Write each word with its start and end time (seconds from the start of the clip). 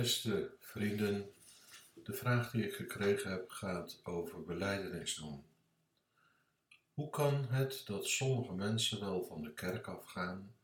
Beste 0.00 0.50
vrienden, 0.60 1.32
de 1.94 2.12
vraag 2.12 2.50
die 2.50 2.64
ik 2.64 2.74
gekregen 2.74 3.30
heb 3.30 3.50
gaat 3.50 4.00
over 4.04 4.44
beleidenis 4.44 5.14
doen. 5.14 5.44
Hoe 6.94 7.10
kan 7.10 7.46
het 7.48 7.82
dat 7.86 8.06
sommige 8.06 8.52
mensen 8.52 9.00
wel 9.00 9.24
van 9.24 9.42
de 9.42 9.52
kerk 9.52 9.86
afgaan, 9.86 10.54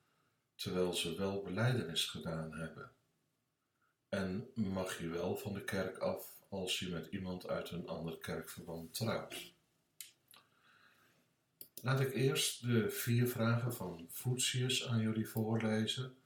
terwijl 0.55 0.93
ze 0.93 1.17
wel 1.17 1.43
beleidenis 1.43 2.05
gedaan 2.05 2.53
hebben? 2.53 2.91
En 4.09 4.51
mag 4.55 4.99
je 4.99 5.09
wel 5.09 5.37
van 5.37 5.55
de 5.55 5.65
kerk 5.65 5.99
af 5.99 6.43
als 6.49 6.79
je 6.79 6.89
met 6.89 7.07
iemand 7.07 7.49
uit 7.49 7.71
een 7.71 7.89
ander 7.89 8.19
kerkverband 8.19 8.95
trouwt? 8.95 9.53
Laat 11.83 12.01
ik 12.01 12.15
eerst 12.15 12.63
de 12.63 12.91
vier 12.91 13.29
vragen 13.29 13.75
van 13.75 14.07
Voetius 14.11 14.87
aan 14.87 15.01
jullie 15.01 15.29
voorlezen, 15.29 16.17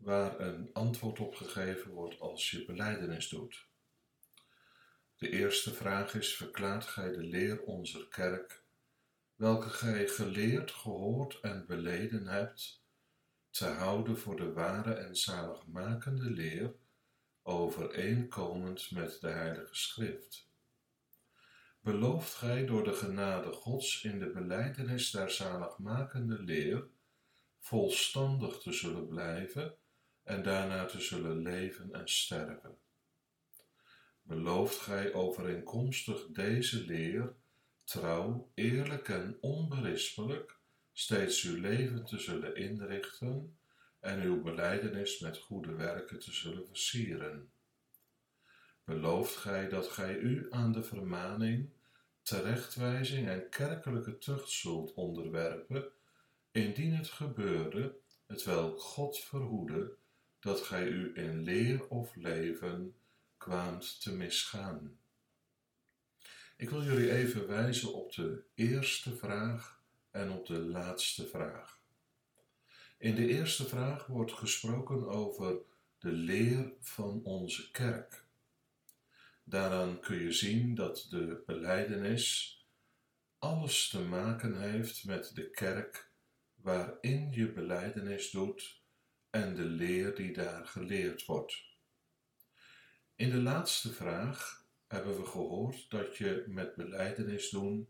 waar 0.00 0.40
een 0.40 0.70
antwoord 0.72 1.18
op 1.18 1.34
gegeven 1.34 1.90
wordt 1.90 2.20
als 2.20 2.50
je 2.50 2.64
beleidenis 2.64 3.28
doet. 3.28 3.68
De 5.16 5.30
eerste 5.30 5.74
vraag 5.74 6.14
is: 6.14 6.36
verklaart 6.36 6.84
gij 6.84 7.10
de 7.10 7.22
leer 7.22 7.62
onze 7.62 8.08
kerk, 8.08 8.64
welke 9.34 9.68
gij 9.68 10.08
geleerd, 10.08 10.70
gehoord 10.70 11.40
en 11.40 11.66
beleden 11.66 12.26
hebt, 12.26 12.84
te 13.50 13.66
houden 13.66 14.18
voor 14.18 14.36
de 14.36 14.52
ware 14.52 14.94
en 14.94 15.16
zaligmakende 15.16 16.30
leer, 16.30 16.74
overeenkomend 17.42 18.90
met 18.90 19.20
de 19.20 19.28
Heilige 19.28 19.74
Schrift? 19.74 20.48
Belooft 21.80 22.34
gij 22.34 22.66
door 22.66 22.84
de 22.84 22.94
genade 22.94 23.52
Gods 23.52 24.04
in 24.04 24.18
de 24.18 24.30
beleidenis 24.30 25.10
der 25.10 25.30
zaligmakende 25.30 26.42
leer 26.42 26.88
volstandig 27.58 28.58
te 28.58 28.72
zullen 28.72 29.08
blijven 29.08 29.78
en 30.30 30.42
daarna 30.42 30.84
te 30.84 31.00
zullen 31.00 31.42
leven 31.42 31.92
en 31.92 32.08
sterven? 32.08 32.78
Belooft 34.22 34.78
gij 34.78 35.12
overeenkomstig 35.12 36.26
deze 36.26 36.84
leer 36.84 37.34
trouw, 37.84 38.50
eerlijk 38.54 39.08
en 39.08 39.38
onberispelijk 39.40 40.58
steeds 40.92 41.42
uw 41.42 41.60
leven 41.60 42.04
te 42.04 42.18
zullen 42.18 42.56
inrichten 42.56 43.58
en 44.00 44.20
uw 44.20 44.42
beleidenis 44.42 45.18
met 45.18 45.38
goede 45.38 45.74
werken 45.74 46.18
te 46.18 46.32
zullen 46.32 46.66
versieren? 46.66 47.52
Belooft 48.84 49.36
gij 49.36 49.68
dat 49.68 49.88
gij 49.88 50.16
u 50.16 50.46
aan 50.50 50.72
de 50.72 50.82
vermaning, 50.82 51.70
terechtwijzing 52.22 53.28
en 53.28 53.48
kerkelijke 53.48 54.18
tucht 54.18 54.50
zult 54.50 54.94
onderwerpen, 54.94 55.92
indien 56.50 56.94
het 56.94 57.08
gebeurde, 57.08 57.96
hetwelk 58.26 58.80
God 58.80 59.18
verhoede, 59.18 59.98
dat 60.40 60.60
gij 60.60 60.88
u 60.88 61.12
in 61.14 61.42
leer 61.42 61.88
of 61.88 62.16
leven 62.16 62.94
kwaamt 63.36 64.02
te 64.02 64.12
misgaan? 64.12 64.98
Ik 66.56 66.70
wil 66.70 66.82
jullie 66.82 67.12
even 67.12 67.46
wijzen 67.46 67.94
op 67.94 68.12
de 68.12 68.42
eerste 68.54 69.16
vraag 69.16 69.82
en 70.10 70.30
op 70.30 70.46
de 70.46 70.58
laatste 70.58 71.26
vraag. 71.26 71.80
In 72.98 73.14
de 73.14 73.26
eerste 73.26 73.68
vraag 73.68 74.06
wordt 74.06 74.32
gesproken 74.32 75.08
over 75.08 75.58
de 75.98 76.12
leer 76.12 76.72
van 76.80 77.20
onze 77.24 77.70
kerk. 77.70 78.24
Daaraan 79.44 80.00
kun 80.00 80.16
je 80.16 80.32
zien 80.32 80.74
dat 80.74 81.06
de 81.10 81.42
beleidenis 81.46 82.58
alles 83.38 83.88
te 83.88 84.00
maken 84.00 84.60
heeft 84.60 85.04
met 85.04 85.34
de 85.34 85.50
kerk 85.50 86.10
waarin 86.54 87.32
je 87.32 87.52
beleidenis 87.52 88.30
doet 88.30 88.79
en 89.30 89.54
de 89.54 89.64
leer 89.64 90.14
die 90.14 90.32
daar 90.32 90.66
geleerd 90.66 91.24
wordt. 91.26 91.62
In 93.14 93.30
de 93.30 93.42
laatste 93.42 93.92
vraag 93.92 94.64
hebben 94.86 95.16
we 95.16 95.26
gehoord 95.26 95.90
dat 95.90 96.16
je 96.16 96.44
met 96.48 96.74
beleidenis 96.74 97.50
doen 97.50 97.88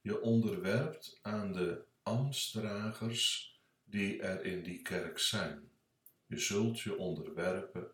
je 0.00 0.20
onderwerpt 0.20 1.18
aan 1.22 1.52
de 1.52 1.84
ambtsdragers 2.02 3.54
die 3.84 4.22
er 4.22 4.44
in 4.44 4.62
die 4.62 4.82
kerk 4.82 5.18
zijn. 5.18 5.70
Je 6.26 6.38
zult 6.38 6.80
je 6.80 6.96
onderwerpen 6.96 7.90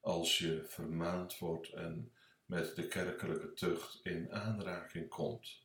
als 0.00 0.38
je 0.38 0.64
vermaand 0.64 1.38
wordt 1.38 1.68
en 1.68 2.12
met 2.46 2.76
de 2.76 2.88
kerkelijke 2.88 3.52
tucht 3.52 4.00
in 4.02 4.32
aanraking 4.32 5.08
komt. 5.08 5.64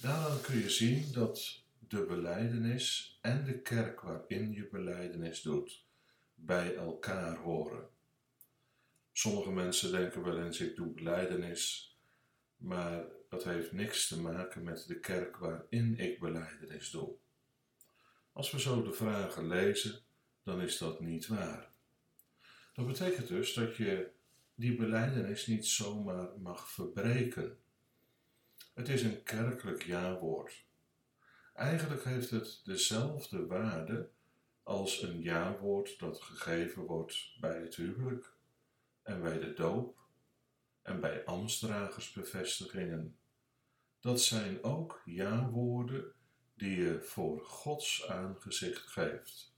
Daaraan 0.00 0.40
kun 0.40 0.58
je 0.58 0.70
zien 0.70 1.12
dat 1.12 1.61
de 1.92 2.04
beleidenis 2.04 3.18
en 3.20 3.44
de 3.44 3.58
kerk 3.58 4.00
waarin 4.00 4.52
je 4.52 4.68
beleidenis 4.68 5.42
doet 5.42 5.84
bij 6.34 6.74
elkaar 6.74 7.36
horen. 7.36 7.88
Sommige 9.12 9.50
mensen 9.50 9.90
denken 9.90 10.22
wel 10.22 10.42
eens 10.42 10.60
ik 10.60 10.76
doe 10.76 10.92
beleidenis, 10.92 11.96
maar 12.56 13.04
dat 13.28 13.44
heeft 13.44 13.72
niks 13.72 14.08
te 14.08 14.20
maken 14.20 14.62
met 14.62 14.86
de 14.86 15.00
kerk 15.00 15.36
waarin 15.36 15.98
ik 15.98 16.20
beleidenis 16.20 16.90
doe. 16.90 17.14
Als 18.32 18.50
we 18.50 18.60
zo 18.60 18.82
de 18.82 18.92
vragen 18.92 19.46
lezen, 19.46 20.00
dan 20.42 20.60
is 20.60 20.78
dat 20.78 21.00
niet 21.00 21.26
waar. 21.26 21.70
Dat 22.74 22.86
betekent 22.86 23.28
dus 23.28 23.54
dat 23.54 23.76
je 23.76 24.10
die 24.54 24.76
beleidenis 24.76 25.46
niet 25.46 25.66
zomaar 25.66 26.28
mag 26.38 26.70
verbreken. 26.70 27.58
Het 28.74 28.88
is 28.88 29.02
een 29.02 29.22
kerkelijk 29.22 29.82
jawoord. 29.82 30.70
Eigenlijk 31.52 32.04
heeft 32.04 32.30
het 32.30 32.60
dezelfde 32.64 33.46
waarde 33.46 34.10
als 34.62 35.02
een 35.02 35.20
jawoord 35.20 35.98
dat 35.98 36.20
gegeven 36.22 36.82
wordt 36.82 37.36
bij 37.40 37.60
het 37.60 37.74
huwelijk 37.74 38.36
en 39.02 39.22
bij 39.22 39.38
de 39.38 39.52
doop 39.52 39.98
en 40.82 41.00
bij 41.00 41.24
ambtsdragersbevestigingen. 41.24 43.18
Dat 44.00 44.20
zijn 44.20 44.62
ook 44.62 45.02
ja-woorden 45.04 46.12
die 46.54 46.76
je 46.76 47.00
voor 47.02 47.44
Gods 47.44 48.08
aangezicht 48.08 48.86
geeft. 48.86 49.54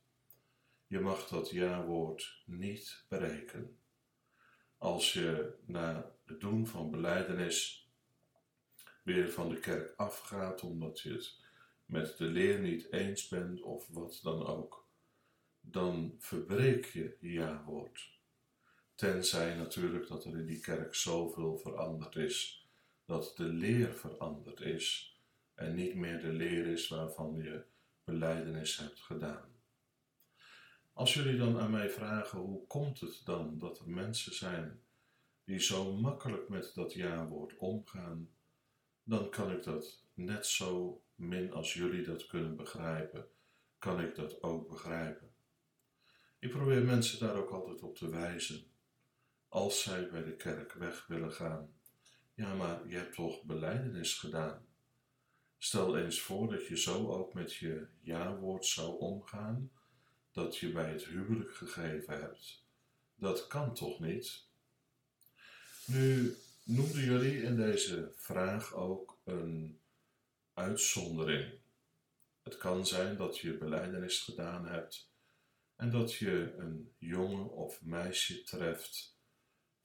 Je 0.86 1.00
mag 1.00 1.28
dat 1.28 1.50
ja-woord 1.50 2.42
niet 2.46 3.04
breken. 3.08 3.78
Als 4.78 5.12
je 5.12 5.54
na 5.66 6.12
het 6.24 6.40
doen 6.40 6.66
van 6.66 6.90
beleidenis 6.90 7.88
weer 9.02 9.30
van 9.30 9.48
de 9.48 9.58
kerk 9.58 9.92
afgaat 9.96 10.62
omdat 10.62 11.00
je 11.00 11.12
het 11.12 11.42
met 11.86 12.16
de 12.16 12.24
leer 12.24 12.60
niet 12.60 12.92
eens 12.92 13.28
bent 13.28 13.62
of 13.62 13.88
wat 13.88 14.20
dan 14.22 14.46
ook, 14.46 14.88
dan 15.60 16.14
verbreek 16.18 16.84
je 16.84 17.16
ja-woord. 17.20 18.12
Tenzij 18.94 19.54
natuurlijk 19.54 20.08
dat 20.08 20.24
er 20.24 20.38
in 20.38 20.46
die 20.46 20.60
kerk 20.60 20.94
zoveel 20.94 21.58
veranderd 21.58 22.16
is, 22.16 22.68
dat 23.04 23.32
de 23.36 23.44
leer 23.44 23.94
veranderd 23.94 24.60
is 24.60 25.18
en 25.54 25.74
niet 25.74 25.94
meer 25.94 26.20
de 26.20 26.32
leer 26.32 26.66
is 26.66 26.88
waarvan 26.88 27.34
je 27.34 27.64
beleidenis 28.04 28.76
hebt 28.76 29.00
gedaan. 29.00 29.52
Als 30.92 31.14
jullie 31.14 31.36
dan 31.36 31.58
aan 31.58 31.70
mij 31.70 31.90
vragen 31.90 32.38
hoe 32.38 32.66
komt 32.66 33.00
het 33.00 33.20
dan 33.24 33.58
dat 33.58 33.78
er 33.78 33.90
mensen 33.90 34.34
zijn 34.34 34.82
die 35.44 35.60
zo 35.60 35.92
makkelijk 35.92 36.48
met 36.48 36.72
dat 36.74 36.92
ja-woord 36.92 37.56
omgaan, 37.56 38.33
dan 39.04 39.30
kan 39.30 39.52
ik 39.52 39.62
dat 39.62 40.04
net 40.14 40.46
zo 40.46 41.02
min 41.14 41.52
als 41.52 41.74
jullie 41.74 42.02
dat 42.02 42.26
kunnen 42.26 42.56
begrijpen, 42.56 43.28
kan 43.78 44.00
ik 44.00 44.14
dat 44.14 44.42
ook 44.42 44.68
begrijpen. 44.68 45.34
Ik 46.38 46.50
probeer 46.50 46.84
mensen 46.84 47.18
daar 47.18 47.36
ook 47.36 47.50
altijd 47.50 47.82
op 47.82 47.96
te 47.96 48.08
wijzen 48.08 48.64
als 49.48 49.82
zij 49.82 50.08
bij 50.08 50.24
de 50.24 50.36
kerk 50.36 50.72
weg 50.72 51.06
willen 51.06 51.32
gaan. 51.32 51.74
Ja, 52.34 52.54
maar 52.54 52.88
je 52.88 52.96
hebt 52.96 53.14
toch 53.14 53.42
beleidenis 53.42 54.14
gedaan? 54.14 54.66
Stel 55.58 55.98
eens 55.98 56.20
voor 56.20 56.50
dat 56.50 56.66
je 56.66 56.78
zo 56.78 57.08
ook 57.12 57.34
met 57.34 57.54
je 57.54 57.86
ja-woord 58.00 58.66
zou 58.66 58.98
omgaan, 58.98 59.70
dat 60.32 60.56
je 60.56 60.72
bij 60.72 60.90
het 60.90 61.04
huwelijk 61.04 61.54
gegeven 61.54 62.20
hebt. 62.20 62.64
Dat 63.14 63.46
kan 63.46 63.74
toch 63.74 64.00
niet? 64.00 64.46
Nu 65.86 66.34
noemden 66.64 67.04
jullie 67.04 67.42
in 67.42 67.56
deze 67.56 68.12
vraag 68.16 68.74
ook 68.74 69.20
een 69.24 69.80
uitzondering. 70.54 71.60
Het 72.42 72.56
kan 72.56 72.86
zijn 72.86 73.16
dat 73.16 73.38
je 73.38 73.58
beleidenis 73.58 74.20
gedaan 74.20 74.66
hebt 74.66 75.12
en 75.76 75.90
dat 75.90 76.14
je 76.14 76.54
een 76.58 76.94
jongen 76.98 77.50
of 77.50 77.82
meisje 77.82 78.42
treft 78.42 79.18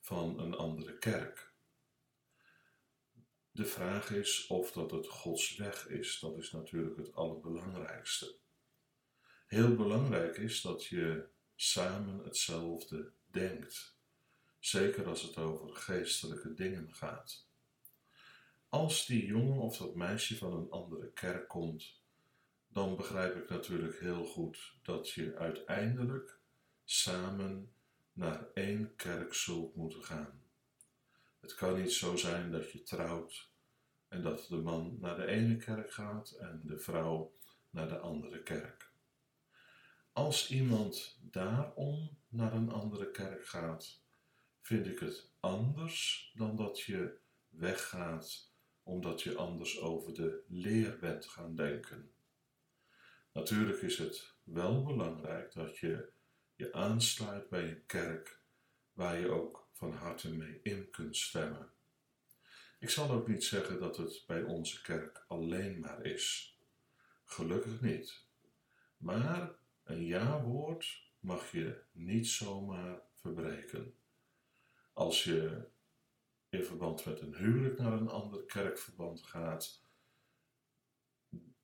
van 0.00 0.38
een 0.40 0.54
andere 0.54 0.98
kerk. 0.98 1.52
De 3.50 3.64
vraag 3.64 4.10
is 4.10 4.46
of 4.46 4.72
dat 4.72 4.90
het 4.90 5.08
Gods 5.08 5.56
weg 5.56 5.88
is. 5.88 6.18
Dat 6.20 6.36
is 6.36 6.50
natuurlijk 6.50 6.96
het 6.96 7.14
allerbelangrijkste. 7.14 8.38
Heel 9.46 9.76
belangrijk 9.76 10.36
is 10.36 10.60
dat 10.60 10.84
je 10.84 11.28
samen 11.54 12.18
hetzelfde 12.18 13.12
denkt, 13.26 13.99
zeker 14.60 15.06
als 15.08 15.22
het 15.22 15.36
over 15.36 15.76
geestelijke 15.76 16.54
dingen 16.54 16.94
gaat. 16.94 17.48
Als 18.68 19.06
die 19.06 19.26
jongen 19.26 19.58
of 19.58 19.76
dat 19.76 19.94
meisje 19.94 20.36
van 20.36 20.52
een 20.52 20.70
andere 20.70 21.12
kerk 21.12 21.48
komt, 21.48 22.00
dan 22.68 22.96
begrijp 22.96 23.36
ik 23.36 23.48
natuurlijk 23.48 24.00
heel 24.00 24.24
goed 24.24 24.74
dat 24.82 25.10
je 25.10 25.36
uiteindelijk 25.36 26.38
samen 26.84 27.72
naar 28.12 28.46
één 28.54 28.96
kerk 28.96 29.34
zult 29.34 29.76
moeten 29.76 30.04
gaan. 30.04 30.42
Het 31.40 31.54
kan 31.54 31.80
niet 31.80 31.92
zo 31.92 32.16
zijn 32.16 32.50
dat 32.50 32.70
je 32.70 32.82
trouwt 32.82 33.50
en 34.08 34.22
dat 34.22 34.46
de 34.48 34.56
man 34.56 34.96
naar 35.00 35.16
de 35.16 35.26
ene 35.26 35.56
kerk 35.56 35.92
gaat 35.92 36.30
en 36.30 36.62
de 36.64 36.78
vrouw 36.78 37.34
naar 37.70 37.88
de 37.88 37.98
andere 37.98 38.42
kerk. 38.42 38.92
Als 40.12 40.50
iemand 40.50 41.18
daarom 41.20 42.18
naar 42.28 42.52
een 42.52 42.70
andere 42.70 43.10
kerk 43.10 43.46
gaat, 43.46 43.99
vind 44.60 44.86
ik 44.86 44.98
het 44.98 45.30
anders 45.40 46.30
dan 46.36 46.56
dat 46.56 46.80
je 46.80 47.18
weggaat 47.48 48.52
omdat 48.82 49.22
je 49.22 49.36
anders 49.36 49.80
over 49.80 50.14
de 50.14 50.44
leer 50.48 50.98
bent 50.98 51.26
gaan 51.26 51.54
denken. 51.54 52.12
Natuurlijk 53.32 53.82
is 53.82 53.98
het 53.98 54.34
wel 54.42 54.84
belangrijk 54.84 55.52
dat 55.52 55.78
je 55.78 56.12
je 56.56 56.72
aansluit 56.72 57.48
bij 57.48 57.68
een 57.68 57.86
kerk 57.86 58.40
waar 58.92 59.18
je 59.18 59.28
ook 59.28 59.68
van 59.72 59.92
harte 59.92 60.34
mee 60.34 60.60
in 60.62 60.90
kunt 60.90 61.16
stemmen. 61.16 61.72
Ik 62.78 62.90
zal 62.90 63.10
ook 63.10 63.28
niet 63.28 63.44
zeggen 63.44 63.80
dat 63.80 63.96
het 63.96 64.24
bij 64.26 64.42
onze 64.42 64.82
kerk 64.82 65.24
alleen 65.28 65.80
maar 65.80 66.04
is. 66.04 66.58
Gelukkig 67.24 67.80
niet. 67.80 68.24
Maar 68.96 69.50
een 69.84 70.04
ja-woord 70.04 71.10
mag 71.20 71.52
je 71.52 71.82
niet 71.92 72.28
zomaar 72.28 73.00
verbreken. 73.14 73.94
Als 75.00 75.24
je 75.24 75.66
in 76.48 76.64
verband 76.64 77.04
met 77.04 77.20
een 77.20 77.34
huwelijk 77.34 77.78
naar 77.78 77.92
een 77.92 78.08
ander 78.08 78.44
kerkverband 78.44 79.22
gaat, 79.22 79.82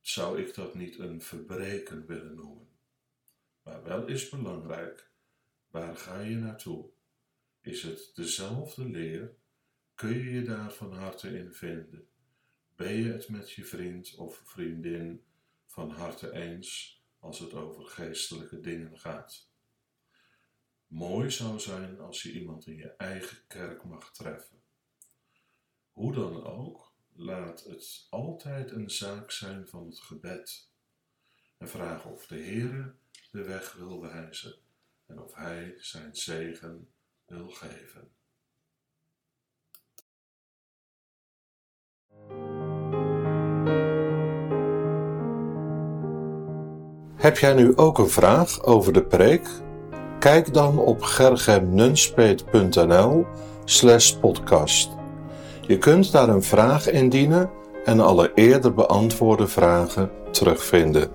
zou 0.01 0.41
ik 0.41 0.55
dat 0.55 0.75
niet 0.75 0.99
een 0.99 1.23
verbreken 1.23 2.07
willen 2.07 2.35
noemen. 2.35 2.69
Maar 3.63 3.83
wel 3.83 4.07
is 4.07 4.29
belangrijk, 4.29 5.11
waar 5.71 5.97
ga 5.97 6.21
je 6.21 6.37
naartoe? 6.37 6.91
Is 7.61 7.83
het 7.83 8.11
dezelfde 8.15 8.85
leer? 8.85 9.37
Kun 9.95 10.19
je 10.19 10.31
je 10.31 10.43
daar 10.43 10.73
van 10.73 10.93
harte 10.93 11.39
in 11.39 11.53
vinden? 11.53 12.09
Ben 12.77 12.93
je 12.93 13.13
het 13.13 13.29
met 13.29 13.51
je 13.51 13.65
vriend 13.65 14.15
of 14.15 14.43
vriendin 14.45 15.25
van 15.67 15.91
harte 15.91 16.33
eens 16.33 17.03
als 17.19 17.39
het 17.39 17.55
over 17.55 17.85
geestelijke 17.85 18.61
dingen 18.61 18.99
gaat? 18.99 19.55
Mooi 20.87 21.31
zou 21.31 21.61
zijn 21.61 22.01
als 22.01 22.23
je 22.23 22.33
iemand 22.33 22.67
in 22.67 22.77
je 22.77 22.91
eigen 22.97 23.39
kerk 23.47 23.85
mag 23.85 24.13
treffen. 24.13 24.63
Hoe 25.93 26.13
dan 26.13 26.45
ook, 26.45 26.93
laat 27.15 27.65
het 27.65 28.07
altijd 28.11 28.71
een 28.71 28.91
zaak 28.91 29.31
zijn 29.31 29.69
van 29.69 29.87
het 29.87 30.01
gebed 30.01 30.71
en 31.59 31.69
vraag 31.69 32.05
of 32.05 32.27
de 32.27 32.37
Heere 32.37 32.95
de 33.31 33.43
weg 33.43 33.73
wil 33.73 34.01
wijzen 34.01 34.55
en 35.07 35.21
of 35.21 35.35
Hij 35.35 35.75
zijn 35.79 36.17
zegen 36.17 36.89
wil 37.27 37.51
geven. 37.51 38.11
Heb 47.17 47.39
jij 47.39 47.55
nu 47.55 47.77
ook 47.77 47.99
een 47.99 48.09
vraag 48.09 48.63
over 48.63 48.93
de 48.93 49.05
preek? 49.07 49.66
Kijk 50.27 50.55
dan 50.55 50.79
op 50.79 51.03
gergemnunspeet.nl 51.03 53.27
slash 53.65 54.13
podcast. 54.13 54.91
Je 55.61 55.79
kunt 55.79 56.13
daar 56.13 56.29
een 56.29 56.43
vraag 56.43 56.91
indienen 56.91 57.51
en 57.85 58.01
alle 58.01 58.33
eerder 58.35 58.75
beantwoorde 58.75 59.47
vragen 59.47 60.11
terugvinden. 60.31 61.11